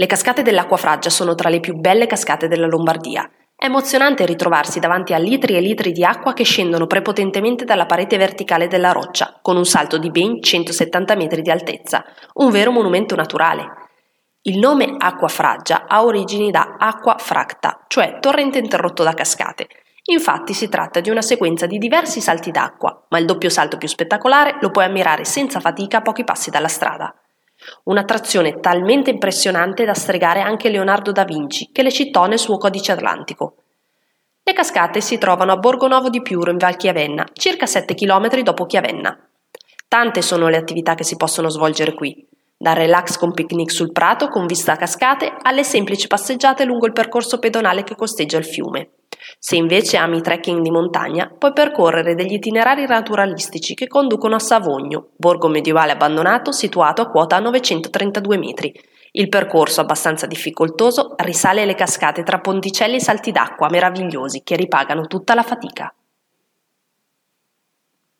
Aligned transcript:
Le 0.00 0.06
cascate 0.06 0.40
dell'Acquafraggia 0.40 1.10
sono 1.10 1.34
tra 1.34 1.50
le 1.50 1.60
più 1.60 1.74
belle 1.74 2.06
cascate 2.06 2.48
della 2.48 2.66
Lombardia. 2.66 3.30
È 3.54 3.66
emozionante 3.66 4.24
ritrovarsi 4.24 4.80
davanti 4.80 5.12
a 5.12 5.18
litri 5.18 5.58
e 5.58 5.60
litri 5.60 5.92
di 5.92 6.02
acqua 6.02 6.32
che 6.32 6.42
scendono 6.42 6.86
prepotentemente 6.86 7.66
dalla 7.66 7.84
parete 7.84 8.16
verticale 8.16 8.66
della 8.66 8.92
roccia, 8.92 9.38
con 9.42 9.58
un 9.58 9.66
salto 9.66 9.98
di 9.98 10.10
ben 10.10 10.40
170 10.40 11.14
metri 11.16 11.42
di 11.42 11.50
altezza, 11.50 12.02
un 12.36 12.50
vero 12.50 12.70
monumento 12.70 13.14
naturale. 13.14 13.72
Il 14.44 14.58
nome 14.58 14.94
Acquafraggia 14.96 15.84
ha 15.86 16.02
origini 16.02 16.50
da 16.50 16.76
acqua 16.78 17.16
fracta, 17.18 17.84
cioè 17.86 18.20
torrente 18.20 18.56
interrotto 18.56 19.02
da 19.02 19.12
cascate. 19.12 19.68
Infatti 20.04 20.54
si 20.54 20.70
tratta 20.70 21.00
di 21.00 21.10
una 21.10 21.20
sequenza 21.20 21.66
di 21.66 21.76
diversi 21.76 22.22
salti 22.22 22.50
d'acqua, 22.50 23.04
ma 23.10 23.18
il 23.18 23.26
doppio 23.26 23.50
salto 23.50 23.76
più 23.76 23.86
spettacolare 23.86 24.56
lo 24.62 24.70
puoi 24.70 24.86
ammirare 24.86 25.26
senza 25.26 25.60
fatica 25.60 25.98
a 25.98 26.00
pochi 26.00 26.24
passi 26.24 26.48
dalla 26.48 26.68
strada. 26.68 27.14
Un'attrazione 27.84 28.60
talmente 28.60 29.10
impressionante 29.10 29.84
da 29.84 29.94
stregare 29.94 30.40
anche 30.40 30.68
Leonardo 30.68 31.12
da 31.12 31.24
Vinci, 31.24 31.70
che 31.72 31.82
le 31.82 31.90
citò 31.90 32.26
nel 32.26 32.38
suo 32.38 32.56
codice 32.56 32.92
atlantico. 32.92 33.56
Le 34.42 34.52
cascate 34.52 35.00
si 35.00 35.18
trovano 35.18 35.52
a 35.52 35.56
Borgonovo 35.56 36.08
di 36.08 36.22
Piuro 36.22 36.50
in 36.50 36.56
Val 36.56 36.76
Chiavenna, 36.76 37.26
circa 37.32 37.66
7 37.66 37.94
km 37.94 38.40
dopo 38.42 38.66
Chiavenna. 38.66 39.16
Tante 39.86 40.22
sono 40.22 40.48
le 40.48 40.56
attività 40.56 40.94
che 40.94 41.04
si 41.04 41.16
possono 41.16 41.48
svolgere 41.48 41.94
qui, 41.94 42.26
dal 42.56 42.76
relax 42.76 43.16
con 43.16 43.32
picnic 43.32 43.70
sul 43.70 43.90
prato 43.90 44.28
con 44.28 44.46
vista 44.46 44.72
a 44.72 44.76
cascate 44.76 45.34
alle 45.40 45.64
semplici 45.64 46.06
passeggiate 46.06 46.64
lungo 46.64 46.86
il 46.86 46.92
percorso 46.92 47.38
pedonale 47.38 47.84
che 47.84 47.94
costeggia 47.94 48.36
il 48.36 48.44
fiume. 48.44 48.90
Se 49.38 49.56
invece 49.56 49.96
ami 49.96 50.20
trekking 50.20 50.62
di 50.62 50.70
montagna, 50.70 51.30
puoi 51.36 51.52
percorrere 51.52 52.14
degli 52.14 52.34
itinerari 52.34 52.86
naturalistici 52.86 53.74
che 53.74 53.86
conducono 53.86 54.34
a 54.34 54.38
Savogno, 54.40 55.10
borgo 55.16 55.48
medievale 55.48 55.92
abbandonato 55.92 56.52
situato 56.52 57.02
a 57.02 57.08
quota 57.08 57.38
932 57.38 58.38
metri. 58.38 58.72
Il 59.12 59.28
percorso, 59.28 59.80
abbastanza 59.80 60.26
difficoltoso, 60.26 61.14
risale 61.16 61.62
alle 61.62 61.74
cascate 61.74 62.22
tra 62.22 62.38
ponticelli 62.38 62.96
e 62.96 63.00
salti 63.00 63.32
d'acqua 63.32 63.68
meravigliosi 63.68 64.42
che 64.44 64.56
ripagano 64.56 65.06
tutta 65.06 65.34
la 65.34 65.42
fatica. 65.42 65.92